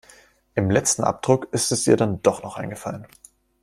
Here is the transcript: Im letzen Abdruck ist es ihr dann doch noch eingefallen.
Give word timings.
Im 0.55 0.71
letzen 0.71 1.03
Abdruck 1.03 1.53
ist 1.53 1.71
es 1.71 1.85
ihr 1.85 1.95
dann 1.95 2.23
doch 2.23 2.41
noch 2.41 2.57
eingefallen. 2.57 3.05